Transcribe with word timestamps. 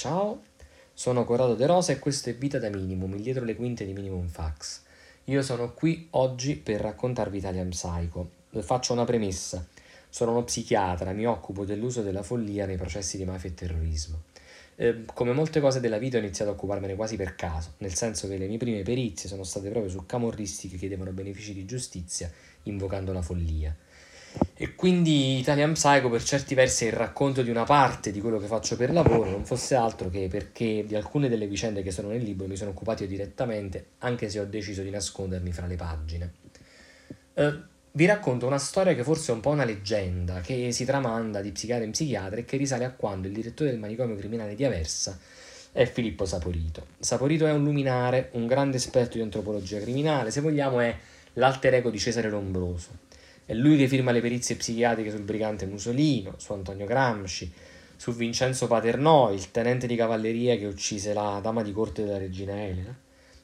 Ciao, 0.00 0.44
sono 0.94 1.26
Corrado 1.26 1.54
De 1.54 1.66
Rosa 1.66 1.92
e 1.92 1.98
questo 1.98 2.30
è 2.30 2.34
Vita 2.34 2.58
da 2.58 2.70
Minimum, 2.70 3.16
il 3.16 3.20
dietro 3.20 3.44
le 3.44 3.54
quinte 3.54 3.84
di 3.84 3.92
Minimum 3.92 4.28
Fax. 4.28 4.80
Io 5.24 5.42
sono 5.42 5.74
qui 5.74 6.06
oggi 6.12 6.56
per 6.56 6.80
raccontarvi 6.80 7.36
Italian 7.36 7.68
Psycho. 7.68 8.30
Faccio 8.60 8.94
una 8.94 9.04
premessa. 9.04 9.62
Sono 10.08 10.30
uno 10.30 10.44
psichiatra, 10.44 11.12
mi 11.12 11.26
occupo 11.26 11.66
dell'uso 11.66 12.00
della 12.00 12.22
follia 12.22 12.64
nei 12.64 12.78
processi 12.78 13.18
di 13.18 13.26
mafia 13.26 13.50
e 13.50 13.54
terrorismo. 13.54 14.22
Eh, 14.76 15.04
come 15.12 15.32
molte 15.32 15.60
cose 15.60 15.80
della 15.80 15.98
vita 15.98 16.16
ho 16.16 16.20
iniziato 16.20 16.52
a 16.52 16.54
occuparmene 16.54 16.94
quasi 16.94 17.16
per 17.16 17.34
caso, 17.34 17.74
nel 17.80 17.92
senso 17.92 18.26
che 18.26 18.38
le 18.38 18.46
mie 18.46 18.56
prime 18.56 18.80
perizie 18.80 19.28
sono 19.28 19.42
state 19.42 19.68
proprio 19.68 19.92
su 19.92 20.06
camorristi 20.06 20.70
che 20.70 20.78
chiedevano 20.78 21.10
benefici 21.10 21.52
di 21.52 21.66
giustizia 21.66 22.32
invocando 22.62 23.12
la 23.12 23.20
follia. 23.20 23.76
E 24.54 24.74
quindi 24.74 25.38
Italian 25.38 25.72
Psycho 25.72 26.10
per 26.10 26.22
certi 26.22 26.54
versi 26.54 26.84
è 26.84 26.88
il 26.88 26.92
racconto 26.92 27.42
di 27.42 27.48
una 27.48 27.64
parte 27.64 28.12
di 28.12 28.20
quello 28.20 28.38
che 28.38 28.46
faccio 28.46 28.76
per 28.76 28.92
lavoro, 28.92 29.30
non 29.30 29.46
fosse 29.46 29.74
altro 29.74 30.10
che 30.10 30.28
perché 30.28 30.84
di 30.86 30.94
alcune 30.94 31.30
delle 31.30 31.46
vicende 31.46 31.82
che 31.82 31.90
sono 31.90 32.08
nel 32.08 32.22
libro 32.22 32.46
mi 32.46 32.56
sono 32.56 32.70
occupato 32.70 33.02
io 33.02 33.08
direttamente, 33.08 33.92
anche 34.00 34.28
se 34.28 34.38
ho 34.38 34.44
deciso 34.44 34.82
di 34.82 34.90
nascondermi 34.90 35.50
fra 35.50 35.66
le 35.66 35.76
pagine. 35.76 36.32
Eh, 37.32 37.58
vi 37.92 38.04
racconto 38.04 38.46
una 38.46 38.58
storia 38.58 38.94
che 38.94 39.02
forse 39.02 39.32
è 39.32 39.34
un 39.34 39.40
po' 39.40 39.48
una 39.48 39.64
leggenda, 39.64 40.40
che 40.40 40.72
si 40.72 40.84
tramanda 40.84 41.40
di 41.40 41.52
psichiatra 41.52 41.84
in 41.84 41.92
psichiatra 41.92 42.36
e 42.36 42.44
che 42.44 42.58
risale 42.58 42.84
a 42.84 42.92
quando 42.92 43.28
il 43.28 43.32
direttore 43.32 43.70
del 43.70 43.78
manicomio 43.78 44.14
criminale 44.14 44.54
di 44.54 44.64
Aversa 44.64 45.18
è 45.72 45.86
Filippo 45.86 46.26
Saporito. 46.26 46.86
Saporito 46.98 47.46
è 47.46 47.52
un 47.52 47.64
luminare, 47.64 48.28
un 48.32 48.46
grande 48.46 48.76
esperto 48.76 49.16
di 49.16 49.22
antropologia 49.22 49.80
criminale, 49.80 50.30
se 50.30 50.42
vogliamo 50.42 50.80
è 50.80 50.94
l'alter 51.34 51.74
ego 51.74 51.90
di 51.90 51.98
Cesare 51.98 52.28
Lombroso 52.28 53.08
è 53.50 53.54
lui 53.54 53.76
che 53.76 53.88
firma 53.88 54.12
le 54.12 54.20
perizie 54.20 54.54
psichiatriche 54.54 55.10
sul 55.10 55.22
brigante 55.22 55.66
Musolino, 55.66 56.34
su 56.36 56.52
Antonio 56.52 56.86
Gramsci, 56.86 57.52
su 57.96 58.14
Vincenzo 58.14 58.68
Paternò, 58.68 59.32
il 59.32 59.50
tenente 59.50 59.88
di 59.88 59.96
cavalleria 59.96 60.56
che 60.56 60.66
uccise 60.66 61.12
la 61.12 61.40
dama 61.42 61.64
di 61.64 61.72
corte 61.72 62.04
della 62.04 62.18
regina 62.18 62.52
Elena, 62.52 62.96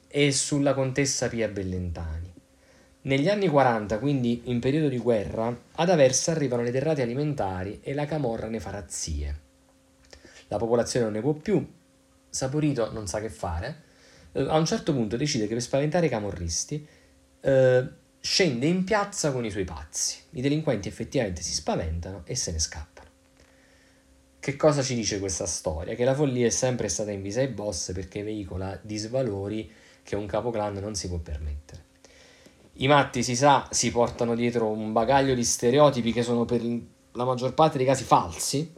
e 0.07 0.31
sulla 0.31 0.73
contessa 0.73 1.27
Pia 1.27 1.49
Bellentani. 1.49 2.33
Negli 3.01 3.27
anni 3.27 3.49
40, 3.49 3.99
quindi 3.99 4.43
in 4.45 4.61
periodo 4.61 4.87
di 4.87 4.97
guerra, 4.97 5.53
ad 5.73 5.89
Aversa 5.89 6.31
arrivano 6.31 6.63
le 6.63 6.71
derrate 6.71 7.01
alimentari 7.01 7.81
e 7.83 7.93
la 7.93 8.05
camorra 8.05 8.47
ne 8.47 8.61
fa 8.61 8.69
razzie. 8.69 9.39
La 10.47 10.55
popolazione 10.55 11.03
non 11.03 11.15
ne 11.15 11.21
può 11.21 11.33
più, 11.33 11.69
Saporito 12.29 12.93
non 12.93 13.07
sa 13.07 13.19
che 13.19 13.29
fare, 13.29 13.81
eh, 14.31 14.39
a 14.47 14.57
un 14.57 14.65
certo 14.65 14.93
punto 14.93 15.17
decide 15.17 15.47
che 15.47 15.53
per 15.53 15.61
spaventare 15.61 16.05
i 16.05 16.09
camorristi 16.09 16.87
eh, 17.41 18.05
scende 18.19 18.65
in 18.65 18.83
piazza 18.83 19.31
con 19.31 19.45
i 19.45 19.51
suoi 19.51 19.63
pazzi. 19.63 20.17
I 20.31 20.41
delinquenti 20.41 20.87
effettivamente 20.87 21.41
si 21.41 21.53
spaventano 21.53 22.23
e 22.25 22.35
se 22.35 22.51
ne 22.51 22.59
scappano. 22.59 23.09
Che 24.39 24.55
cosa 24.55 24.81
ci 24.81 24.95
dice 24.95 25.19
questa 25.19 25.45
storia? 25.45 25.95
Che 25.95 26.03
la 26.05 26.13
follia 26.13 26.45
è 26.45 26.49
sempre 26.49 26.87
stata 26.87 27.11
invisa 27.11 27.41
ai 27.41 27.47
boss 27.47 27.91
perché 27.91 28.23
veicola 28.23 28.79
disvalori 28.81 29.69
che 30.03 30.15
un 30.15 30.25
capoclan 30.25 30.75
non 30.75 30.95
si 30.95 31.09
può 31.09 31.17
permettere. 31.17 31.83
I 32.79 32.87
matti, 32.87 33.23
si 33.23 33.35
sa, 33.35 33.67
si 33.71 33.91
portano 33.91 34.35
dietro 34.35 34.67
un 34.67 34.93
bagaglio 34.93 35.33
di 35.33 35.43
stereotipi 35.43 36.13
che 36.13 36.21
sono 36.23 36.45
per 36.45 36.61
la 36.63 37.25
maggior 37.25 37.53
parte 37.53 37.77
dei 37.77 37.87
casi 37.87 38.03
falsi, 38.03 38.71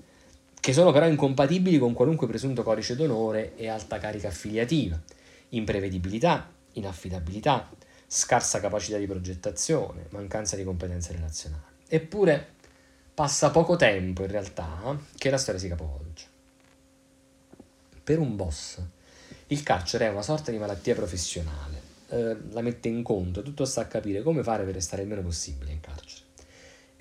che 0.59 0.73
sono 0.73 0.91
però 0.91 1.07
incompatibili 1.07 1.77
con 1.77 1.93
qualunque 1.93 2.25
presunto 2.25 2.63
codice 2.63 2.95
d'onore 2.95 3.55
e 3.55 3.67
alta 3.67 3.97
carica 3.97 4.29
affiliativa. 4.29 4.99
Imprevedibilità, 5.49 6.49
inaffidabilità, 6.73 7.69
scarsa 8.11 8.59
capacità 8.59 8.97
di 8.97 9.05
progettazione, 9.05 10.07
mancanza 10.09 10.55
di 10.55 10.63
competenze 10.63 11.13
relazionali. 11.13 11.63
Eppure 11.87 12.55
passa 13.13 13.51
poco 13.51 13.75
tempo 13.75 14.23
in 14.23 14.31
realtà 14.31 14.97
che 15.15 15.29
la 15.29 15.37
storia 15.37 15.59
si 15.59 15.67
capovolge. 15.67 16.25
Per 18.03 18.17
un 18.17 18.35
boss 18.35 18.81
il 19.47 19.61
carcere 19.61 20.07
è 20.07 20.09
una 20.09 20.23
sorta 20.23 20.49
di 20.49 20.57
malattia 20.57 20.95
professionale, 20.95 21.81
eh, 22.09 22.35
la 22.49 22.61
mette 22.61 22.87
in 22.87 23.03
conto, 23.03 23.43
tutto 23.43 23.65
sta 23.65 23.81
a 23.81 23.85
capire 23.85 24.23
come 24.23 24.41
fare 24.41 24.63
per 24.63 24.73
restare 24.73 25.03
il 25.03 25.07
meno 25.07 25.21
possibile 25.21 25.71
in 25.71 25.79
carcere. 25.79 26.18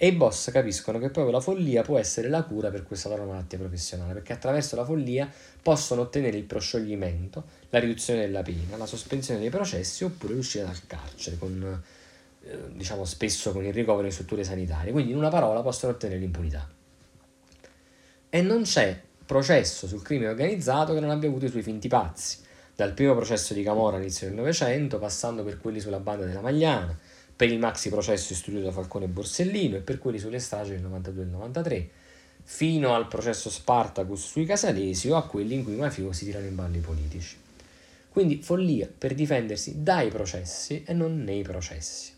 E 0.00 0.06
i 0.06 0.12
boss 0.12 0.53
capiscono 0.53 1.00
che 1.00 1.10
proprio 1.10 1.34
la 1.34 1.41
follia 1.41 1.82
può 1.82 1.98
essere 1.98 2.28
la 2.28 2.44
cura 2.44 2.70
per 2.70 2.84
questa 2.84 3.09
loro 3.09 3.25
malattia 3.25 3.59
professionale, 3.59 4.12
perché 4.12 4.32
attraverso 4.32 4.76
la 4.76 4.84
follia 4.84 5.28
possono 5.60 6.03
ottenere 6.03 6.36
il 6.36 6.44
proscioglimento, 6.44 7.42
la 7.70 7.81
riduzione 7.81 8.20
della 8.20 8.42
pena, 8.42 8.76
la 8.76 8.86
sospensione 8.86 9.41
dei 9.41 9.50
processi 9.50 10.04
oppure 10.04 10.34
l'uscita 10.34 10.66
dal 10.66 10.86
carcere, 10.86 11.36
con, 11.36 11.82
eh, 12.44 12.59
diciamo 12.75 13.04
spesso 13.04 13.50
con 13.50 13.64
il 13.64 13.72
ricovero 13.72 14.06
in 14.06 14.12
strutture 14.12 14.44
sanitarie. 14.44 14.92
Quindi 14.92 15.10
in 15.10 15.16
una 15.19 15.31
parola 15.31 15.62
possono 15.62 15.91
ottenere 15.91 16.20
l'impunità. 16.20 16.69
E 18.30 18.41
non 18.41 18.62
c'è 18.62 19.03
processo 19.26 19.88
sul 19.88 20.03
crimine 20.03 20.30
organizzato 20.30 20.94
che 20.94 21.00
non 21.00 21.10
abbia 21.10 21.28
avuto 21.28 21.47
i 21.47 21.50
suoi 21.50 21.62
finti 21.62 21.88
pazzi, 21.88 22.38
dal 22.76 22.92
primo 22.92 23.16
processo 23.16 23.53
di 23.53 23.65
Camorra 23.65 23.97
all'inizio 23.97 24.28
del 24.28 24.36
Novecento, 24.36 25.00
passando 25.00 25.42
per 25.42 25.59
quelli 25.59 25.80
sulla 25.80 25.98
banda 25.98 26.25
della 26.25 26.41
Magliana, 26.41 26.97
per 27.38 27.53
il 27.53 27.60
maxi 27.60 27.88
processo 27.88 28.32
istituito 28.32 28.65
da 28.65 28.72
Falcone 28.72 29.04
e 29.04 29.09
Borsellino 29.09 29.76
e 29.76 29.81
per 29.81 30.00
quelli 30.00 30.19
sulle 30.19 30.41
stragi 30.41 30.72
del 30.72 30.81
92 30.81 31.22
e 31.22 31.25
del 31.25 31.32
93, 31.32 31.91
fino 32.43 32.97
al 32.97 33.06
processo 33.06 33.49
Spartacus 33.49 34.26
sui 34.26 34.44
casalesi 34.44 35.09
o 35.09 35.15
a 35.15 35.25
quelli 35.25 35.54
in 35.54 35.62
cui 35.62 35.75
i 35.75 35.77
mafiosi 35.77 36.25
tirano 36.25 36.47
in 36.47 36.56
ballo 36.56 36.77
i 36.77 36.81
politici. 36.81 37.37
Quindi 38.09 38.43
follia 38.43 38.88
per 38.88 39.15
difendersi 39.15 39.84
dai 39.84 40.09
processi 40.09 40.82
e 40.84 40.93
non 40.94 41.22
nei 41.22 41.43
processi. 41.43 42.10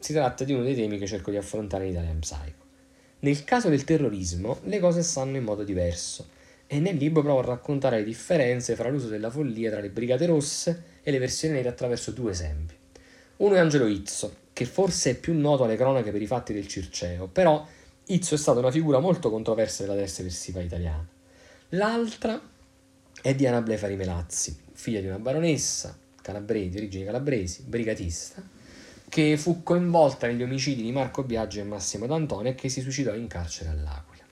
Si 0.00 0.12
tratta 0.12 0.42
di 0.42 0.52
uno 0.52 0.64
dei 0.64 0.74
temi 0.74 0.98
che 0.98 1.06
cerco 1.06 1.30
di 1.30 1.36
affrontare 1.36 1.84
in 1.84 1.92
Italian 1.92 2.18
Psycho. 2.18 2.64
Nel 3.20 3.44
caso 3.44 3.68
del 3.68 3.84
terrorismo 3.84 4.58
le 4.64 4.80
cose 4.80 5.04
stanno 5.04 5.36
in 5.36 5.44
modo 5.44 5.62
diverso 5.62 6.26
e 6.66 6.80
nel 6.80 6.96
libro 6.96 7.22
provo 7.22 7.38
a 7.38 7.44
raccontare 7.44 7.98
le 7.98 8.04
differenze 8.04 8.74
fra 8.74 8.88
l'uso 8.88 9.06
della 9.06 9.30
follia 9.30 9.70
tra 9.70 9.78
le 9.78 9.90
Brigate 9.90 10.26
Rosse 10.26 10.82
e 11.04 11.12
le 11.12 11.20
versioni 11.20 11.54
nere 11.54 11.68
attraverso 11.68 12.10
due 12.10 12.32
esempi. 12.32 12.80
Uno 13.42 13.56
è 13.56 13.58
Angelo 13.58 13.86
Izzo, 13.86 14.36
che 14.52 14.64
forse 14.66 15.10
è 15.10 15.14
più 15.16 15.36
noto 15.36 15.64
alle 15.64 15.74
cronache 15.74 16.12
per 16.12 16.22
i 16.22 16.28
fatti 16.28 16.52
del 16.52 16.68
Circeo, 16.68 17.26
però 17.26 17.66
Izzo 18.06 18.36
è 18.36 18.38
stata 18.38 18.60
una 18.60 18.70
figura 18.70 19.00
molto 19.00 19.30
controversa 19.30 19.82
della 19.82 19.96
destra 19.96 20.22
eversiva 20.22 20.60
italiana. 20.60 21.04
L'altra 21.70 22.40
è 23.20 23.34
Diana 23.34 23.60
Blefari 23.60 23.96
Melazzi, 23.96 24.56
figlia 24.72 25.00
di 25.00 25.08
una 25.08 25.18
baronessa 25.18 25.98
calabrese, 26.22 26.68
di 26.68 26.76
origini 26.76 27.04
calabresi, 27.04 27.62
brigatista, 27.62 28.40
che 29.08 29.36
fu 29.36 29.64
coinvolta 29.64 30.28
negli 30.28 30.44
omicidi 30.44 30.82
di 30.82 30.92
Marco 30.92 31.24
Biaggi 31.24 31.58
e 31.58 31.64
Massimo 31.64 32.06
D'Antonio 32.06 32.52
e 32.52 32.54
che 32.54 32.68
si 32.68 32.80
suicidò 32.80 33.12
in 33.12 33.26
carcere 33.26 33.70
all'Aquila. 33.70 34.22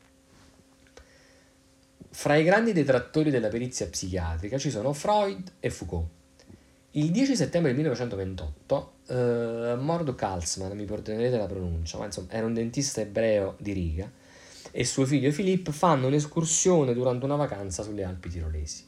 Fra 2.11 2.37
i 2.37 2.45
grandi 2.45 2.73
detrattori 2.73 3.31
della 3.31 3.49
perizia 3.49 3.89
psichiatrica 3.89 4.57
ci 4.57 4.71
sono 4.71 4.93
Freud 4.93 5.55
e 5.59 5.69
Foucault. 5.69 6.19
Il 6.95 7.13
10 7.13 7.37
settembre 7.37 7.73
1928 7.73 8.93
uh, 9.07 9.15
Mordok 9.79 10.21
Halsman, 10.21 10.77
mi 10.77 10.85
perdonerete 10.85 11.37
la 11.37 11.47
pronuncia, 11.47 11.99
ma 11.99 12.07
insomma 12.07 12.33
era 12.33 12.45
un 12.45 12.53
dentista 12.53 13.01
ebreo 13.01 13.55
di 13.61 13.73
riga, 13.73 14.11
e 14.73 14.85
suo 14.85 15.07
figlio 15.07 15.31
Filippo 15.31 15.71
fanno 15.71 16.09
un'escursione 16.09 16.93
durante 16.93 17.25
una 17.25 17.37
vacanza 17.37 17.85
sulle 17.85 18.03
Alpi 18.03 18.29
tirolesi. 18.29 18.85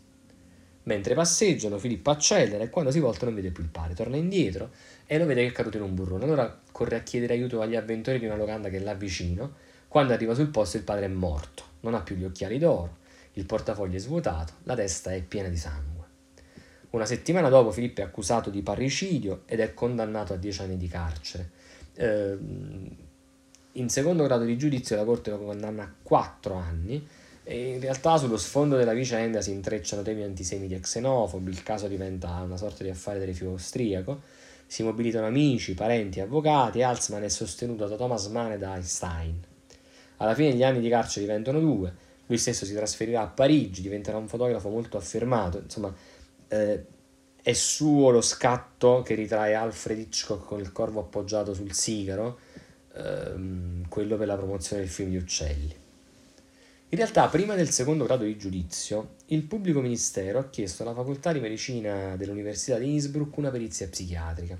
Mentre 0.85 1.15
passeggiano, 1.15 1.79
Filippo 1.79 2.11
accelera 2.11 2.65
e 2.65 2.71
quando 2.71 2.91
si 2.91 2.99
volta 2.99 3.25
non 3.25 3.37
vede 3.37 3.53
più 3.53 3.63
il 3.63 3.69
padre, 3.69 3.95
torna 3.95 4.17
indietro 4.17 4.71
e 5.07 5.17
lo 5.17 5.25
vede 5.25 5.43
che 5.43 5.51
è 5.51 5.53
caduto 5.53 5.77
in 5.77 5.85
un 5.85 5.95
burrone. 5.95 6.25
Allora 6.25 6.61
corre 6.73 6.97
a 6.97 7.03
chiedere 7.03 7.35
aiuto 7.35 7.61
agli 7.61 7.77
avventori 7.77 8.19
di 8.19 8.27
una 8.27 8.35
locanda 8.35 8.69
che 8.69 8.79
è 8.79 8.81
là 8.81 8.95
vicino. 8.95 9.53
Quando 9.87 10.13
arriva 10.13 10.35
sul 10.35 10.49
posto 10.49 10.77
il 10.77 10.83
padre 10.83 11.05
è 11.05 11.09
morto, 11.09 11.63
non 11.83 11.95
ha 11.95 12.01
più 12.01 12.17
gli 12.17 12.25
occhiali 12.25 12.59
d'oro, 12.59 12.97
il 13.35 13.47
portafoglio 13.47 13.95
è 13.95 14.01
svuotato, 14.01 14.55
la 14.65 14.75
testa 14.75 15.13
è 15.13 15.23
piena 15.23 15.49
di 15.49 15.57
sangue. 15.57 15.92
Una 16.93 17.07
settimana 17.07 17.49
dopo 17.49 17.71
Filippo 17.71 18.03
è 18.03 18.05
accusato 18.05 18.51
di 18.51 18.61
parricidio 18.61 19.43
ed 19.47 19.61
è 19.61 19.73
condannato 19.73 20.35
a 20.35 20.37
dieci 20.37 20.61
anni 20.61 20.77
di 20.77 20.89
carcere. 20.89 21.51
Eh, 21.95 22.37
in 23.73 23.89
secondo 23.89 24.25
grado 24.25 24.45
di 24.45 24.59
giudizio 24.59 24.97
la 24.97 25.05
Corte 25.05 25.31
lo 25.31 25.39
condanna 25.39 25.85
a 25.85 25.93
quattro 26.03 26.55
anni 26.55 27.07
e 27.45 27.71
in 27.71 27.81
realtà 27.81 28.19
sullo 28.19 28.37
sfondo 28.37 28.77
della 28.77 28.93
vicenda 28.93 29.41
si 29.41 29.53
intrecciano 29.53 30.03
temi 30.03 30.23
antisemiti 30.23 30.75
e 30.75 30.81
xenofobi, 30.81 31.51
il 31.51 31.63
caso 31.63 31.89
diventa 31.89 32.29
una 32.43 32.59
sorta 32.59 32.85
di 32.85 32.91
affare 32.91 33.19
del 33.19 33.29
rifugio 33.29 33.53
austriaco, 33.53 34.21
si 34.67 34.83
mobilitano 34.83 35.27
amici, 35.27 35.73
parenti, 35.73 36.21
avvocati 36.21 36.81
e 36.81 36.83
Halsman 36.83 37.23
è 37.23 37.29
sostenuto 37.31 37.87
da 37.87 37.97
Thomas 37.97 38.27
Mann 38.27 38.53
e 38.53 38.59
da 38.59 38.75
Einstein. 38.75 39.41
Alla 40.19 40.35
fine 40.35 40.53
gli 40.55 40.63
anni 40.63 40.81
di 40.81 40.91
carcere 40.91 41.25
diventano 41.25 41.59
due, 41.59 42.11
lui 42.27 42.37
stesso 42.37 42.67
si 42.67 42.75
trasferirà 42.75 43.23
a 43.23 43.27
Parigi, 43.29 43.81
diventerà 43.81 44.19
un 44.19 44.29
fotografo 44.29 44.69
molto 44.69 44.99
affermato, 44.99 45.59
insomma 45.59 45.93
eh, 46.53 46.85
è 47.43 47.53
suo 47.55 48.11
lo 48.11 48.21
scatto 48.21 49.03
che 49.03 49.15
ritrae 49.15 49.55
Alfred 49.55 49.99
Hitchcock 49.99 50.47
con 50.47 50.61
il 50.61 50.71
corvo 50.71 51.01
appoggiato 51.01 51.55
sul 51.55 51.73
sigaro, 51.73 52.39
ehm, 52.95 53.89
quello 53.89 54.17
per 54.17 54.27
la 54.27 54.37
promozione 54.37 54.83
del 54.83 54.91
film 54.91 55.11
Gli 55.11 55.17
uccelli. 55.17 55.81
In 56.91 56.99
realtà, 56.99 57.27
prima 57.29 57.55
del 57.55 57.71
secondo 57.71 58.05
grado 58.05 58.25
di 58.25 58.37
giudizio, 58.37 59.15
il 59.27 59.43
pubblico 59.45 59.81
ministero 59.81 60.39
ha 60.39 60.51
chiesto 60.51 60.83
alla 60.83 60.93
facoltà 60.93 61.33
di 61.33 61.41
medicina 61.41 62.17
dell'Università 62.17 62.77
di 62.77 62.93
Innsbruck 62.93 63.35
una 63.39 63.51
perizia 63.51 63.89
psichiatrica. 63.89 64.59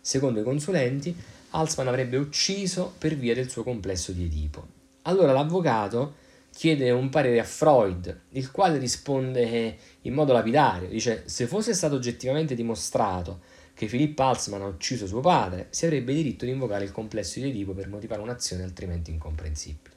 Secondo 0.00 0.40
i 0.40 0.42
consulenti, 0.42 1.16
Halsman 1.50 1.86
avrebbe 1.86 2.16
ucciso 2.16 2.92
per 2.98 3.14
via 3.14 3.32
del 3.32 3.48
suo 3.48 3.62
complesso 3.62 4.10
di 4.10 4.24
Edipo. 4.24 4.66
Allora 5.02 5.32
l'avvocato 5.32 6.22
chiede 6.54 6.90
un 6.92 7.08
parere 7.08 7.40
a 7.40 7.44
Freud, 7.44 8.20
il 8.30 8.50
quale 8.50 8.78
risponde 8.78 9.76
in 10.02 10.14
modo 10.14 10.32
lapidario, 10.32 10.88
dice 10.88 11.24
se 11.26 11.46
fosse 11.46 11.74
stato 11.74 11.96
oggettivamente 11.96 12.54
dimostrato 12.54 13.40
che 13.74 13.86
Philip 13.86 14.16
Halsman 14.18 14.62
ha 14.62 14.66
ucciso 14.66 15.06
suo 15.06 15.20
padre, 15.20 15.66
si 15.70 15.84
avrebbe 15.84 16.14
diritto 16.14 16.44
di 16.44 16.52
invocare 16.52 16.84
il 16.84 16.92
complesso 16.92 17.40
di 17.40 17.48
Edipo 17.48 17.72
per 17.72 17.88
motivare 17.88 18.22
un'azione 18.22 18.62
altrimenti 18.62 19.10
incomprensibile. 19.10 19.94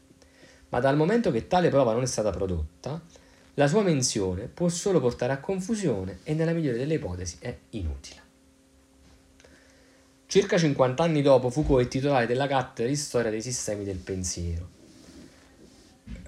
Ma 0.70 0.80
dal 0.80 0.98
momento 0.98 1.32
che 1.32 1.48
tale 1.48 1.70
prova 1.70 1.94
non 1.94 2.02
è 2.02 2.08
stata 2.08 2.32
prodotta, 2.32 3.00
la 3.54 3.68
sua 3.68 3.84
menzione 3.84 4.48
può 4.48 4.68
solo 4.68 5.00
portare 5.00 5.34
a 5.34 5.40
confusione 5.40 6.20
e 6.24 6.34
nella 6.34 6.54
migliore 6.54 6.78
delle 6.78 6.96
ipotesi 6.96 7.38
è 7.40 7.56
inutile. 7.72 8.22
Circa 10.26 10.58
50 10.58 11.04
anni 11.04 11.22
dopo 11.22 11.52
Foucault 11.52 11.86
è 11.86 11.88
titolare 11.88 12.26
della 12.26 12.48
cattedra 12.48 12.92
di 12.92 12.98
storia 12.98 13.30
dei 13.30 13.42
sistemi 13.42 13.84
del 13.84 13.98
pensiero 13.98 14.77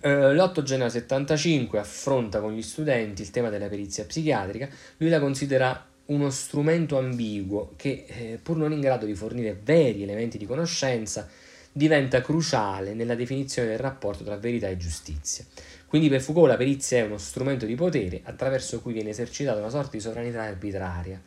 eh, 0.02 0.34
l'8 0.34 0.62
gennaio 0.62 0.90
75 0.90 1.80
affronta 1.80 2.40
con 2.40 2.54
gli 2.54 2.62
studenti 2.62 3.22
il 3.22 3.32
tema 3.32 3.50
della 3.50 3.68
perizia 3.68 4.06
psichiatrica, 4.06 4.70
lui 4.98 5.10
la 5.10 5.20
considera 5.20 5.88
uno 6.06 6.30
strumento 6.30 6.98
ambiguo 6.98 7.74
che, 7.76 8.06
eh, 8.08 8.40
pur 8.42 8.58
non 8.58 8.72
in 8.72 8.80
grado 8.80 9.06
di 9.06 9.16
fornire 9.16 9.60
veri 9.62 10.04
elementi 10.04 10.38
di 10.38 10.46
conoscenza, 10.46 11.28
diventa 11.72 12.22
cruciale 12.22 12.94
nella 12.94 13.16
definizione 13.16 13.70
del 13.70 13.78
rapporto 13.78 14.24
tra 14.24 14.38
verità 14.38 14.68
e 14.68 14.78
giustizia. 14.78 15.46
Quindi 15.86 16.10
per 16.10 16.22
Foucault 16.22 16.50
la 16.50 16.58
perizia 16.58 17.00
è 17.00 17.06
uno 17.06 17.18
strumento 17.18 17.66
di 17.66 17.76
potere 17.76 18.22
attraverso 18.24 18.82
cui 18.82 18.94
viene 18.94 19.10
esercitata 19.10 19.60
una 19.60 19.70
sorta 19.70 19.92
di 19.92 20.00
sovranità 20.00 20.44
arbitraria, 20.44 21.22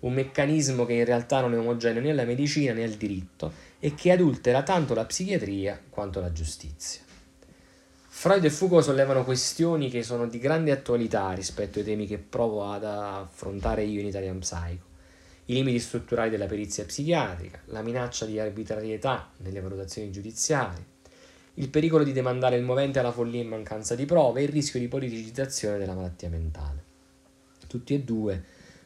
un 0.00 0.12
meccanismo 0.12 0.84
che 0.84 0.94
in 0.94 1.04
realtà 1.04 1.40
non 1.40 1.54
è 1.54 1.58
omogeneo 1.58 2.00
né 2.00 2.10
alla 2.10 2.24
medicina 2.24 2.72
né 2.72 2.84
al 2.84 2.90
diritto 2.90 3.52
e 3.80 3.94
che 3.94 4.12
adultera 4.12 4.62
tanto 4.62 4.94
la 4.94 5.04
psichiatria 5.04 5.80
quanto 5.90 6.20
la 6.20 6.32
giustizia. 6.32 7.02
Freud 8.20 8.42
e 8.42 8.50
Foucault 8.50 8.82
sollevano 8.82 9.22
questioni 9.22 9.88
che 9.88 10.02
sono 10.02 10.26
di 10.26 10.40
grande 10.40 10.72
attualità 10.72 11.30
rispetto 11.34 11.78
ai 11.78 11.84
temi 11.84 12.04
che 12.04 12.18
provo 12.18 12.64
ad 12.64 12.82
affrontare 12.82 13.84
io 13.84 14.00
in 14.00 14.08
Italian 14.08 14.40
Psycho. 14.40 14.86
I 15.44 15.54
limiti 15.54 15.78
strutturali 15.78 16.28
della 16.28 16.46
perizia 16.46 16.84
psichiatrica, 16.84 17.60
la 17.66 17.80
minaccia 17.80 18.26
di 18.26 18.40
arbitrarietà 18.40 19.30
nelle 19.36 19.60
valutazioni 19.60 20.10
giudiziarie, 20.10 20.84
il 21.54 21.68
pericolo 21.68 22.02
di 22.02 22.10
demandare 22.10 22.56
il 22.56 22.64
movente 22.64 22.98
alla 22.98 23.12
follia 23.12 23.40
in 23.40 23.46
mancanza 23.46 23.94
di 23.94 24.04
prove 24.04 24.40
e 24.40 24.42
il 24.42 24.48
rischio 24.48 24.80
di 24.80 24.88
politicizzazione 24.88 25.78
della 25.78 25.94
malattia 25.94 26.28
mentale. 26.28 26.82
Tutti 27.68 27.94
e 27.94 28.00
due 28.00 28.42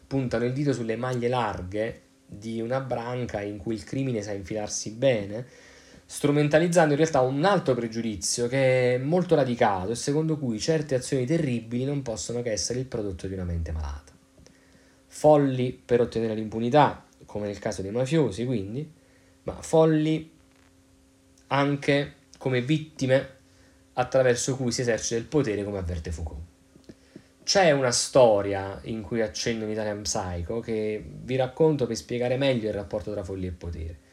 puntano 0.06 0.44
il 0.44 0.52
dito 0.52 0.74
sulle 0.74 0.96
maglie 0.96 1.28
larghe 1.28 2.02
di 2.26 2.60
una 2.60 2.80
branca 2.80 3.40
in 3.40 3.56
cui 3.56 3.72
il 3.72 3.84
crimine 3.84 4.20
sa 4.20 4.32
infilarsi 4.32 4.90
bene, 4.90 5.70
strumentalizzando 6.12 6.92
in 6.92 6.98
realtà 6.98 7.22
un 7.22 7.42
altro 7.42 7.74
pregiudizio 7.74 8.46
che 8.46 8.96
è 8.96 8.98
molto 8.98 9.34
radicato 9.34 9.92
e 9.92 9.94
secondo 9.94 10.36
cui 10.36 10.60
certe 10.60 10.94
azioni 10.94 11.24
terribili 11.24 11.86
non 11.86 12.02
possono 12.02 12.42
che 12.42 12.52
essere 12.52 12.80
il 12.80 12.84
prodotto 12.84 13.26
di 13.26 13.32
una 13.32 13.44
mente 13.44 13.72
malata. 13.72 14.12
Folli 15.06 15.72
per 15.72 16.02
ottenere 16.02 16.34
l'impunità, 16.34 17.02
come 17.24 17.46
nel 17.46 17.58
caso 17.58 17.80
dei 17.80 17.90
mafiosi 17.90 18.44
quindi, 18.44 18.92
ma 19.44 19.54
folli 19.62 20.30
anche 21.46 22.14
come 22.36 22.60
vittime 22.60 23.28
attraverso 23.94 24.54
cui 24.54 24.70
si 24.70 24.82
esercita 24.82 25.16
il 25.16 25.24
potere 25.24 25.64
come 25.64 25.78
avverte 25.78 26.12
Foucault. 26.12 26.42
C'è 27.42 27.70
una 27.70 27.90
storia 27.90 28.78
in 28.82 29.00
cui 29.00 29.22
accenno 29.22 29.64
in 29.64 29.70
Italian 29.70 30.02
Psycho 30.02 30.60
che 30.60 31.02
vi 31.22 31.36
racconto 31.36 31.86
per 31.86 31.96
spiegare 31.96 32.36
meglio 32.36 32.68
il 32.68 32.74
rapporto 32.74 33.12
tra 33.12 33.24
follia 33.24 33.48
e 33.48 33.52
potere 33.52 34.10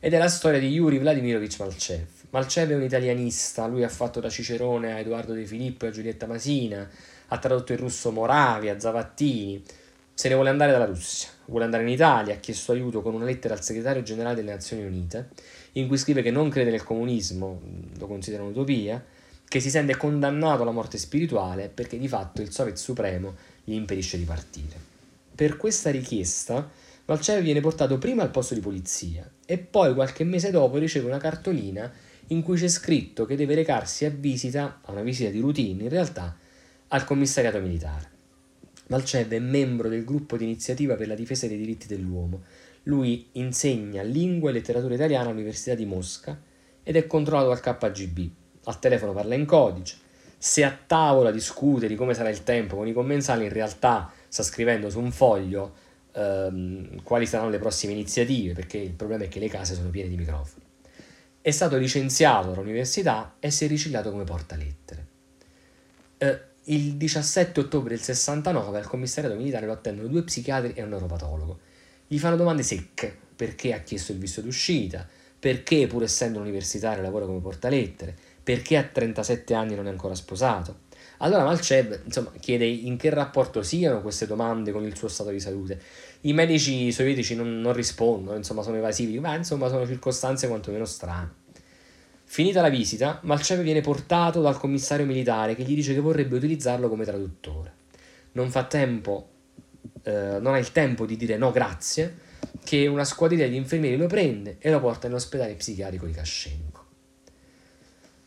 ed 0.00 0.14
è 0.14 0.18
la 0.18 0.28
storia 0.28 0.60
di 0.60 0.68
Yuri 0.68 0.98
Vladimirovich 0.98 1.58
Malchev. 1.58 2.06
Malchev 2.30 2.70
è 2.70 2.74
un 2.74 2.82
italianista, 2.82 3.66
lui 3.66 3.82
ha 3.82 3.88
fatto 3.88 4.20
da 4.20 4.28
Cicerone 4.28 4.92
a 4.92 4.98
Edoardo 4.98 5.32
De 5.32 5.44
Filippo 5.44 5.84
e 5.84 5.88
a 5.88 5.90
Giulietta 5.90 6.26
Masina, 6.26 6.88
ha 7.28 7.38
tradotto 7.38 7.72
in 7.72 7.78
russo 7.78 8.12
Moravia, 8.12 8.78
Zavattini, 8.78 9.62
se 10.14 10.28
ne 10.28 10.34
vuole 10.34 10.50
andare 10.50 10.72
dalla 10.72 10.84
Russia, 10.84 11.28
vuole 11.46 11.64
andare 11.64 11.82
in 11.82 11.88
Italia, 11.88 12.34
ha 12.34 12.38
chiesto 12.38 12.72
aiuto 12.72 13.02
con 13.02 13.14
una 13.14 13.24
lettera 13.24 13.54
al 13.54 13.62
segretario 13.62 14.02
generale 14.02 14.34
delle 14.36 14.52
Nazioni 14.52 14.84
Unite, 14.84 15.30
in 15.72 15.88
cui 15.88 15.96
scrive 15.96 16.22
che 16.22 16.30
non 16.30 16.48
crede 16.48 16.70
nel 16.70 16.82
comunismo, 16.82 17.60
lo 17.98 18.06
considera 18.06 18.42
un'utopia, 18.42 19.04
che 19.48 19.60
si 19.60 19.70
sente 19.70 19.96
condannato 19.96 20.62
alla 20.62 20.70
morte 20.70 20.98
spirituale 20.98 21.68
perché 21.68 21.98
di 21.98 22.06
fatto 22.06 22.42
il 22.42 22.52
Soviet 22.52 22.76
Supremo 22.76 23.34
gli 23.64 23.72
impedisce 23.72 24.18
di 24.18 24.24
partire. 24.24 24.76
Per 25.34 25.56
questa 25.56 25.90
richiesta 25.90 26.68
Valceve 27.08 27.40
viene 27.40 27.60
portato 27.60 27.96
prima 27.96 28.22
al 28.22 28.30
posto 28.30 28.52
di 28.52 28.60
polizia 28.60 29.26
e 29.46 29.56
poi 29.56 29.94
qualche 29.94 30.24
mese 30.24 30.50
dopo 30.50 30.76
riceve 30.76 31.06
una 31.06 31.16
cartolina 31.16 31.90
in 32.26 32.42
cui 32.42 32.58
c'è 32.58 32.68
scritto 32.68 33.24
che 33.24 33.34
deve 33.34 33.54
recarsi 33.54 34.04
a 34.04 34.10
visita, 34.10 34.80
a 34.84 34.92
una 34.92 35.00
visita 35.00 35.30
di 35.30 35.40
routine 35.40 35.84
in 35.84 35.88
realtà, 35.88 36.36
al 36.88 37.04
commissariato 37.04 37.60
militare. 37.60 38.10
Valcev 38.88 39.32
è 39.32 39.38
membro 39.38 39.88
del 39.88 40.04
gruppo 40.04 40.36
di 40.36 40.44
iniziativa 40.44 40.96
per 40.96 41.06
la 41.06 41.14
difesa 41.14 41.46
dei 41.46 41.56
diritti 41.56 41.86
dell'uomo. 41.86 42.42
Lui 42.82 43.28
insegna 43.32 44.02
lingua 44.02 44.50
e 44.50 44.52
letteratura 44.52 44.92
italiana 44.92 45.30
all'Università 45.30 45.74
di 45.74 45.86
Mosca 45.86 46.38
ed 46.82 46.94
è 46.94 47.06
controllato 47.06 47.48
dal 47.48 47.78
KGB. 47.78 48.30
Al 48.64 48.78
telefono 48.78 49.14
parla 49.14 49.34
in 49.34 49.46
codice. 49.46 49.96
Se 50.36 50.62
a 50.62 50.78
tavola 50.86 51.30
discute 51.30 51.88
di 51.88 51.94
come 51.94 52.12
sarà 52.12 52.28
il 52.28 52.44
tempo 52.44 52.76
con 52.76 52.86
i 52.86 52.92
commensali, 52.92 53.44
in 53.44 53.52
realtà 53.52 54.12
sta 54.28 54.42
scrivendo 54.42 54.90
su 54.90 55.00
un 55.00 55.10
foglio 55.10 55.86
ehm, 56.18 57.02
quali 57.02 57.26
saranno 57.26 57.50
le 57.50 57.58
prossime 57.58 57.92
iniziative, 57.92 58.52
perché 58.52 58.78
il 58.78 58.92
problema 58.92 59.24
è 59.24 59.28
che 59.28 59.38
le 59.38 59.48
case 59.48 59.74
sono 59.74 59.90
piene 59.90 60.08
di 60.08 60.16
microfoni. 60.16 60.64
È 61.40 61.50
stato 61.50 61.76
licenziato 61.76 62.50
dall'università 62.50 63.36
e 63.38 63.50
si 63.50 63.64
è 63.64 63.68
riciclato 63.68 64.10
come 64.10 64.24
portalettere. 64.24 65.06
Eh, 66.18 66.40
il 66.64 66.94
17 66.94 67.60
ottobre 67.60 67.94
del 67.94 68.02
69 68.02 68.78
al 68.78 68.86
commissariato 68.86 69.36
militare 69.36 69.66
lo 69.66 69.72
attendono 69.72 70.08
due 70.08 70.22
psichiatri 70.22 70.72
e 70.74 70.82
un 70.82 70.90
neuropatologo. 70.90 71.60
Gli 72.06 72.18
fanno 72.18 72.36
domande 72.36 72.62
secche, 72.62 73.16
perché 73.36 73.72
ha 73.72 73.78
chiesto 73.78 74.12
il 74.12 74.18
visto 74.18 74.40
d'uscita, 74.40 75.06
perché 75.38 75.86
pur 75.86 76.02
essendo 76.02 76.38
un 76.38 76.46
universitario 76.46 77.02
lavora 77.02 77.24
come 77.24 77.40
portalettere, 77.40 78.14
perché 78.42 78.76
a 78.76 78.82
37 78.82 79.54
anni 79.54 79.74
non 79.74 79.86
è 79.86 79.90
ancora 79.90 80.14
sposato. 80.14 80.86
Allora 81.18 81.44
Malcev 81.44 82.00
insomma, 82.04 82.32
chiede 82.38 82.64
in 82.66 82.96
che 82.96 83.10
rapporto 83.10 83.62
siano 83.62 84.00
queste 84.02 84.26
domande 84.26 84.70
con 84.72 84.84
il 84.84 84.96
suo 84.96 85.08
stato 85.08 85.30
di 85.30 85.40
salute. 85.40 85.80
I 86.22 86.32
medici 86.32 86.92
sovietici 86.92 87.34
non, 87.34 87.60
non 87.60 87.72
rispondono, 87.72 88.36
insomma 88.36 88.62
sono 88.62 88.76
evasivi, 88.76 89.18
ma 89.18 89.34
insomma 89.34 89.68
sono 89.68 89.86
circostanze 89.86 90.46
quantomeno 90.48 90.84
strane. 90.84 91.46
Finita 92.24 92.60
la 92.60 92.68
visita, 92.68 93.20
Malcev 93.22 93.62
viene 93.62 93.80
portato 93.80 94.40
dal 94.40 94.58
commissario 94.58 95.06
militare 95.06 95.54
che 95.54 95.62
gli 95.62 95.74
dice 95.74 95.94
che 95.94 96.00
vorrebbe 96.00 96.36
utilizzarlo 96.36 96.88
come 96.88 97.04
traduttore. 97.04 97.72
Non 98.32 98.50
fa 98.50 98.64
tempo, 98.64 99.28
eh, 100.02 100.38
non 100.38 100.52
ha 100.52 100.58
il 100.58 100.70
tempo 100.70 101.06
di 101.06 101.16
dire 101.16 101.36
no 101.36 101.50
grazie, 101.50 102.18
che 102.62 102.86
una 102.86 103.04
squadriglia 103.04 103.46
di 103.46 103.56
infermieri 103.56 103.96
lo 103.96 104.06
prende 104.06 104.56
e 104.58 104.70
lo 104.70 104.78
porta 104.78 105.08
nell'ospedale 105.08 105.54
psichiatrico 105.54 106.04
di 106.04 106.12
Kashenko. 106.12 106.77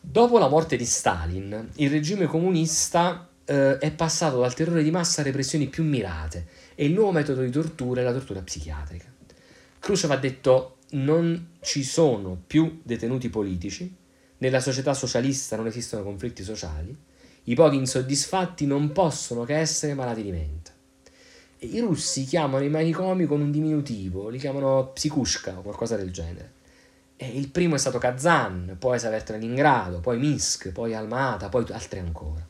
Dopo 0.03 0.39
la 0.39 0.49
morte 0.49 0.75
di 0.75 0.85
Stalin, 0.85 1.69
il 1.75 1.89
regime 1.89 2.25
comunista 2.25 3.29
eh, 3.45 3.77
è 3.77 3.91
passato 3.91 4.39
dal 4.39 4.53
terrore 4.55 4.81
di 4.81 4.89
massa 4.89 5.21
a 5.21 5.23
repressioni 5.23 5.67
più 5.67 5.83
mirate 5.83 6.47
e 6.73 6.85
il 6.85 6.93
nuovo 6.93 7.11
metodo 7.11 7.41
di 7.41 7.51
tortura 7.51 8.01
è 8.01 8.03
la 8.03 8.11
tortura 8.11 8.41
psichiatrica. 8.41 9.05
Khrushchev 9.79 10.11
ha 10.11 10.17
detto 10.17 10.77
non 10.91 11.51
ci 11.61 11.83
sono 11.83 12.41
più 12.45 12.81
detenuti 12.83 13.29
politici, 13.29 13.95
nella 14.39 14.59
società 14.59 14.95
socialista 14.95 15.55
non 15.55 15.67
esistono 15.67 16.03
conflitti 16.03 16.43
sociali, 16.43 16.97
i 17.43 17.53
pochi 17.53 17.75
insoddisfatti 17.75 18.65
non 18.65 18.91
possono 18.91 19.43
che 19.43 19.55
essere 19.55 19.93
malati 19.93 20.23
di 20.23 20.31
mente. 20.31 20.71
I 21.59 21.79
russi 21.79 22.25
chiamano 22.25 22.63
i 22.63 22.69
manicomi 22.69 23.27
con 23.27 23.39
un 23.39 23.51
diminutivo, 23.51 24.29
li 24.29 24.39
chiamano 24.39 24.87
psikushka 24.93 25.59
o 25.59 25.61
qualcosa 25.61 25.95
del 25.95 26.11
genere. 26.11 26.59
Il 27.23 27.49
primo 27.49 27.75
è 27.75 27.77
stato 27.77 27.99
Kazan, 27.99 28.77
poi 28.79 28.99
Leningrado, 28.99 29.99
poi 29.99 30.17
Minsk, 30.17 30.69
poi 30.69 30.95
Almata, 30.95 31.49
poi 31.49 31.65
altri 31.69 31.99
ancora. 31.99 32.43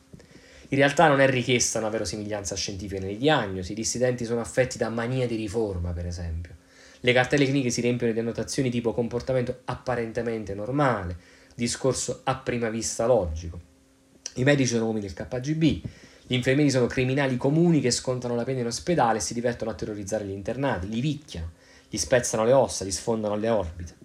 In 0.68 0.78
realtà 0.78 1.08
non 1.08 1.20
è 1.20 1.28
richiesta 1.28 1.78
una 1.78 1.90
verosimiglianza 1.90 2.54
scientifica 2.54 2.98
nelle 2.98 3.18
diagnosi, 3.18 3.72
i 3.72 3.74
dissidenti 3.74 4.24
sono 4.24 4.40
affetti 4.40 4.78
da 4.78 4.88
mania 4.88 5.26
di 5.26 5.36
riforma, 5.36 5.92
per 5.92 6.06
esempio. 6.06 6.54
Le 7.00 7.12
cartelle 7.12 7.44
cliniche 7.44 7.68
si 7.68 7.82
riempiono 7.82 8.14
di 8.14 8.18
annotazioni 8.18 8.70
tipo 8.70 8.94
comportamento 8.94 9.60
apparentemente 9.66 10.54
normale, 10.54 11.18
discorso 11.54 12.22
a 12.24 12.36
prima 12.36 12.70
vista 12.70 13.04
logico. 13.04 13.60
I 14.36 14.44
medici 14.44 14.72
sono 14.72 14.86
uomini 14.86 15.04
del 15.04 15.14
KGB, 15.14 15.62
gli 16.26 16.34
infermieri 16.34 16.70
sono 16.70 16.86
criminali 16.86 17.36
comuni 17.36 17.82
che 17.82 17.90
scontano 17.90 18.34
la 18.34 18.44
pena 18.44 18.60
in 18.60 18.66
ospedale 18.66 19.18
e 19.18 19.20
si 19.20 19.34
divertono 19.34 19.70
a 19.70 19.74
terrorizzare 19.74 20.24
gli 20.24 20.30
internati, 20.30 20.88
li 20.88 21.02
picchiano, 21.02 21.50
gli 21.90 21.98
spezzano 21.98 22.44
le 22.46 22.52
ossa, 22.54 22.84
li 22.84 22.90
sfondano 22.90 23.34
alle 23.34 23.50
orbite. 23.50 24.01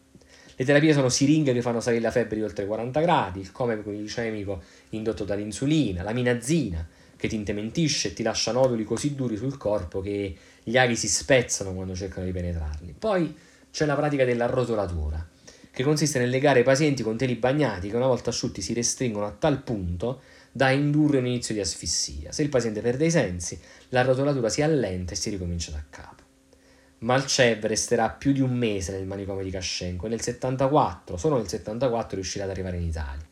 Le 0.60 0.66
terapie 0.66 0.92
sono 0.92 1.08
siringhe 1.08 1.54
che 1.54 1.62
fanno 1.62 1.80
salire 1.80 2.02
la 2.02 2.10
febbre 2.10 2.38
di 2.38 2.42
oltre 2.42 2.66
40 2.66 3.00
gradi, 3.00 3.40
il 3.40 3.52
coma 3.52 3.76
glicemico 3.76 4.64
indotto 4.90 5.24
dall'insulina, 5.24 6.02
la 6.02 6.14
minazina 6.14 6.84
che 7.16 7.28
ti 7.28 7.36
intementisce 7.36 8.08
e 8.08 8.14
ti 8.14 8.24
lascia 8.24 8.52
noduli 8.54 8.84
così 8.84 9.14
duri 9.14 9.38
sul 9.38 9.56
corpo 9.56 10.02
che 10.02 10.36
gli 10.64 10.76
aghi 10.76 10.96
si 10.96 11.08
spezzano 11.08 11.76
quando 11.76 11.94
cercano 11.94 12.26
di 12.26 12.32
penetrarli. 12.32 12.96
Poi 12.98 13.36
c'è 13.70 13.86
la 13.86 13.94
pratica 13.94 14.26
della 14.26 14.48
rotolatura, 14.48 15.24
che 15.70 15.84
consiste 15.84 16.18
nel 16.18 16.30
legare 16.30 16.62
i 16.62 16.64
pazienti 16.64 17.04
con 17.04 17.18
teli 17.18 17.36
bagnati 17.36 17.92
che 17.92 17.96
una 17.96 18.08
volta 18.08 18.32
asciutti 18.32 18.60
si 18.60 18.74
restringono 18.74 19.28
a 19.28 19.36
tal 19.38 19.62
punto 19.62 20.22
da 20.52 20.72
indurre 20.72 21.20
un 21.20 21.28
inizio 21.28 21.54
di 21.54 21.60
asfissia. 21.60 22.32
Se 22.32 22.42
il 22.42 22.50
paziente 22.50 22.82
perde 22.82 23.06
i 23.06 23.12
sensi, 23.12 23.60
la 23.90 24.02
rotolatura 24.02 24.50
si 24.50 24.64
allenta 24.64 25.14
e 25.14 25.16
si 25.16 25.30
ricomincia 25.30 25.70
da 25.70 25.84
capo. 25.88 26.17
Malcev 27.00 27.66
resterà 27.66 28.10
più 28.10 28.32
di 28.32 28.42
un 28.42 28.54
mese 28.54 28.92
nel 28.92 29.06
manicomio 29.06 29.44
di 29.44 29.52
Kashenko 29.52 30.08
e 30.08 30.10
nel 30.10 30.22
74, 30.22 31.16
solo 31.18 31.38
nel 31.38 31.48
74 31.48 32.16
riuscirà 32.16 32.46
ad 32.46 32.50
arrivare 32.50 32.78
in 32.78 32.84
Italia. 32.84 33.26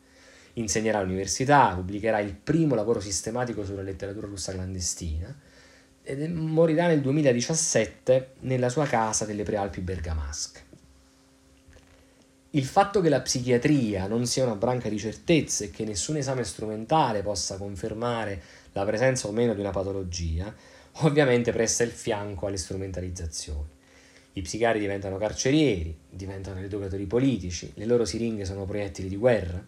Insegnerà 0.54 0.98
all'università, 0.98 1.72
pubblicherà 1.74 2.20
il 2.20 2.34
primo 2.34 2.76
lavoro 2.76 3.00
sistematico 3.00 3.64
sulla 3.64 3.82
letteratura 3.82 4.28
russa 4.28 4.52
clandestina 4.52 5.34
e 6.02 6.28
morirà 6.28 6.86
nel 6.86 7.00
2017 7.00 8.34
nella 8.40 8.68
sua 8.68 8.86
casa 8.86 9.24
delle 9.24 9.42
Prealpi 9.42 9.80
bergamasche. 9.80 10.64
Il 12.50 12.64
fatto 12.64 13.00
che 13.00 13.08
la 13.08 13.20
psichiatria 13.20 14.06
non 14.06 14.24
sia 14.26 14.44
una 14.44 14.54
branca 14.54 14.88
di 14.88 14.98
certezze 14.98 15.64
e 15.64 15.70
che 15.70 15.84
nessun 15.84 16.16
esame 16.16 16.44
strumentale 16.44 17.20
possa 17.22 17.56
confermare 17.56 18.40
la 18.72 18.84
presenza 18.84 19.26
o 19.26 19.32
meno 19.32 19.52
di 19.52 19.60
una 19.60 19.70
patologia 19.70 20.54
ovviamente 21.00 21.52
presta 21.52 21.82
il 21.82 21.90
fianco 21.90 22.46
alle 22.46 22.56
strumentalizzazioni. 22.56 23.74
I 24.34 24.42
psichiatri 24.42 24.80
diventano 24.80 25.16
carcerieri, 25.16 25.96
diventano 26.10 26.60
educatori 26.60 27.06
politici, 27.06 27.72
le 27.74 27.86
loro 27.86 28.04
siringhe 28.04 28.44
sono 28.44 28.64
proiettili 28.64 29.08
di 29.08 29.16
guerra. 29.16 29.64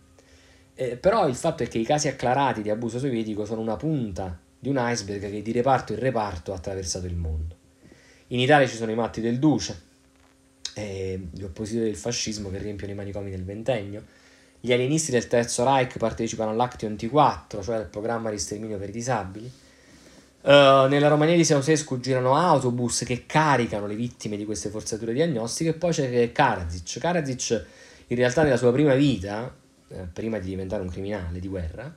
Eh, 0.74 0.96
però 0.96 1.26
il 1.26 1.34
fatto 1.34 1.62
è 1.62 1.68
che 1.68 1.78
i 1.78 1.84
casi 1.84 2.08
acclarati 2.08 2.62
di 2.62 2.70
abuso 2.70 2.98
sovietico 2.98 3.44
sono 3.44 3.60
una 3.60 3.76
punta 3.76 4.38
di 4.58 4.68
un 4.68 4.76
iceberg 4.78 5.20
che 5.20 5.42
di 5.42 5.52
reparto 5.52 5.92
in 5.92 6.00
reparto 6.00 6.52
ha 6.52 6.56
attraversato 6.56 7.06
il 7.06 7.16
mondo. 7.16 7.56
In 8.28 8.40
Italia 8.40 8.66
ci 8.66 8.76
sono 8.76 8.90
i 8.90 8.94
matti 8.94 9.22
del 9.22 9.38
Duce, 9.38 9.86
eh, 10.74 11.28
gli 11.32 11.42
oppositori 11.42 11.86
del 11.86 11.96
fascismo 11.96 12.50
che 12.50 12.58
riempiono 12.58 12.92
i 12.92 12.96
manicomi 12.96 13.30
del 13.30 13.44
ventennio, 13.44 14.04
gli 14.60 14.72
alienisti 14.72 15.10
del 15.10 15.28
Terzo 15.28 15.64
Reich 15.64 15.96
partecipano 15.96 16.50
all'Action 16.50 16.92
T4, 16.94 17.62
cioè 17.62 17.76
al 17.76 17.88
programma 17.88 18.30
di 18.30 18.38
sterminio 18.38 18.76
per 18.76 18.90
i 18.90 18.92
disabili, 18.92 19.50
Uh, 20.40 20.86
nella 20.86 21.08
Romania 21.08 21.34
di 21.34 21.44
Ceausescu 21.44 21.98
girano 21.98 22.36
autobus 22.36 23.02
che 23.04 23.26
caricano 23.26 23.86
le 23.86 23.96
vittime 23.96 24.36
di 24.36 24.44
queste 24.44 24.68
forzature 24.70 25.12
diagnostiche 25.12 25.70
e 25.70 25.74
poi 25.74 25.92
c'è 25.92 26.32
Karadzic. 26.32 26.98
Karadzic 26.98 27.66
in 28.08 28.16
realtà 28.16 28.42
nella 28.42 28.56
sua 28.56 28.72
prima 28.72 28.94
vita, 28.94 29.54
eh, 29.88 30.06
prima 30.12 30.38
di 30.38 30.48
diventare 30.48 30.82
un 30.82 30.88
criminale 30.88 31.40
di 31.40 31.48
guerra, 31.48 31.92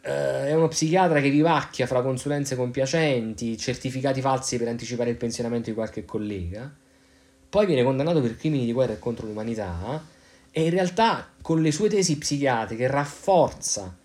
eh, 0.00 0.46
è 0.46 0.54
uno 0.54 0.68
psichiatra 0.68 1.20
che 1.20 1.30
vivacchia 1.30 1.86
fra 1.86 2.02
consulenze 2.02 2.56
compiacenti, 2.56 3.56
certificati 3.58 4.20
falsi 4.20 4.56
per 4.56 4.68
anticipare 4.68 5.10
il 5.10 5.16
pensionamento 5.16 5.68
di 5.68 5.74
qualche 5.74 6.04
collega, 6.04 6.72
poi 7.48 7.66
viene 7.66 7.82
condannato 7.82 8.20
per 8.20 8.36
crimini 8.36 8.64
di 8.64 8.72
guerra 8.72 8.94
e 8.94 8.98
contro 8.98 9.26
l'umanità 9.26 10.02
e 10.50 10.64
in 10.64 10.70
realtà 10.70 11.28
con 11.42 11.60
le 11.60 11.70
sue 11.70 11.88
tesi 11.88 12.16
psichiatriche 12.18 12.86
rafforza, 12.86 13.96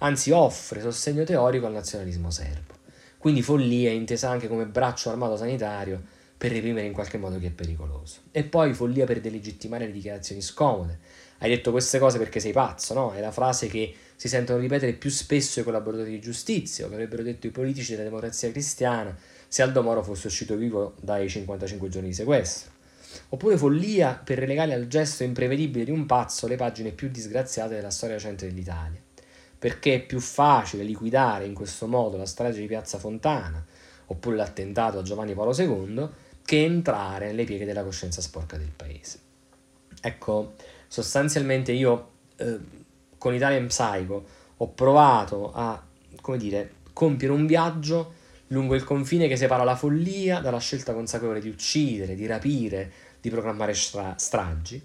anzi 0.00 0.30
offre 0.30 0.80
sostegno 0.80 1.24
teorico 1.24 1.66
al 1.66 1.72
nazionalismo 1.72 2.30
serbo. 2.30 2.74
Quindi 3.18 3.42
follia 3.42 3.90
intesa 3.90 4.30
anche 4.30 4.48
come 4.48 4.64
braccio 4.64 5.10
armato 5.10 5.36
sanitario 5.36 6.02
per 6.38 6.52
reprimere 6.52 6.86
in 6.86 6.94
qualche 6.94 7.18
modo 7.18 7.38
chi 7.38 7.46
è 7.46 7.50
pericoloso. 7.50 8.20
E 8.30 8.44
poi 8.44 8.72
follia 8.72 9.04
per 9.04 9.20
delegittimare 9.20 9.84
le 9.84 9.92
dichiarazioni 9.92 10.40
scomode. 10.40 10.98
Hai 11.38 11.50
detto 11.50 11.70
queste 11.70 11.98
cose 11.98 12.16
perché 12.16 12.40
sei 12.40 12.52
pazzo, 12.52 12.94
no? 12.94 13.12
È 13.12 13.20
la 13.20 13.30
frase 13.30 13.66
che 13.66 13.94
si 14.16 14.28
sentono 14.28 14.58
ripetere 14.58 14.94
più 14.94 15.10
spesso 15.10 15.60
i 15.60 15.62
collaboratori 15.62 16.10
di 16.10 16.20
giustizia, 16.20 16.86
o 16.86 16.88
che 16.88 16.94
avrebbero 16.94 17.22
detto 17.22 17.46
i 17.46 17.50
politici 17.50 17.90
della 17.90 18.04
democrazia 18.04 18.50
cristiana 18.50 19.14
se 19.48 19.60
Aldo 19.60 19.82
Moro 19.82 20.02
fosse 20.02 20.28
uscito 20.28 20.56
vivo 20.56 20.94
dai 21.00 21.28
55 21.28 21.88
giorni 21.90 22.08
di 22.08 22.14
sequestro. 22.14 22.72
Oppure 23.30 23.58
follia 23.58 24.14
per 24.14 24.38
relegare 24.38 24.72
al 24.72 24.86
gesto 24.86 25.24
imprevedibile 25.24 25.84
di 25.84 25.90
un 25.90 26.06
pazzo 26.06 26.46
le 26.46 26.56
pagine 26.56 26.92
più 26.92 27.10
disgraziate 27.10 27.74
della 27.74 27.90
storia 27.90 28.16
recente 28.16 28.46
dell'Italia 28.46 29.08
perché 29.60 29.96
è 29.96 30.00
più 30.00 30.20
facile 30.20 30.84
liquidare 30.84 31.44
in 31.44 31.52
questo 31.52 31.86
modo 31.86 32.16
la 32.16 32.24
strage 32.24 32.60
di 32.60 32.66
Piazza 32.66 32.96
Fontana 32.96 33.62
oppure 34.06 34.34
l'attentato 34.34 34.98
a 34.98 35.02
Giovanni 35.02 35.34
Paolo 35.34 35.54
II 35.54 36.08
che 36.42 36.64
entrare 36.64 37.26
nelle 37.26 37.44
pieghe 37.44 37.66
della 37.66 37.84
coscienza 37.84 38.22
sporca 38.22 38.56
del 38.56 38.72
paese. 38.74 39.20
Ecco, 40.00 40.54
sostanzialmente 40.88 41.72
io 41.72 42.10
eh, 42.36 42.58
con 43.18 43.34
Italian 43.34 43.66
Psycho 43.66 44.24
ho 44.56 44.68
provato 44.68 45.52
a, 45.52 45.80
come 46.22 46.38
dire, 46.38 46.76
compiere 46.94 47.34
un 47.34 47.44
viaggio 47.44 48.14
lungo 48.48 48.74
il 48.74 48.82
confine 48.82 49.28
che 49.28 49.36
separa 49.36 49.62
la 49.62 49.76
follia 49.76 50.40
dalla 50.40 50.58
scelta 50.58 50.94
consapevole 50.94 51.38
di 51.38 51.50
uccidere, 51.50 52.14
di 52.14 52.24
rapire, 52.24 52.90
di 53.20 53.28
programmare 53.28 53.74
stra- 53.74 54.14
stragi. 54.16 54.82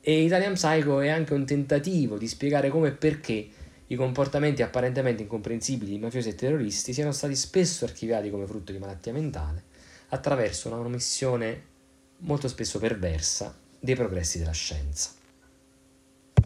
E 0.00 0.22
Italian 0.22 0.54
Psycho 0.54 1.00
è 1.00 1.08
anche 1.08 1.34
un 1.34 1.44
tentativo 1.44 2.16
di 2.16 2.26
spiegare 2.26 2.70
come 2.70 2.88
e 2.88 2.92
perché 2.92 3.48
i 3.88 3.94
comportamenti 3.94 4.62
apparentemente 4.62 5.22
incomprensibili 5.22 5.92
di 5.92 5.98
mafiosi 5.98 6.30
e 6.30 6.34
terroristi 6.34 6.92
siano 6.92 7.12
stati 7.12 7.36
spesso 7.36 7.84
archiviati 7.84 8.30
come 8.30 8.46
frutto 8.46 8.72
di 8.72 8.78
malattia 8.78 9.12
mentale 9.12 9.64
attraverso 10.08 10.68
una 10.68 10.78
omissione 10.78 11.74
molto 12.18 12.48
spesso 12.48 12.78
perversa 12.78 13.56
dei 13.78 13.94
progressi 13.94 14.38
della 14.38 14.52
scienza. 14.52 15.10